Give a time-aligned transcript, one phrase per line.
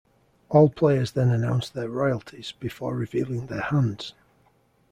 [0.49, 4.15] All players then announce their royalties, before revealing their hands.